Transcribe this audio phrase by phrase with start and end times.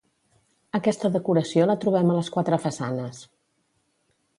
[0.79, 3.25] Aquesta decoració la trobem a les quatre façanes.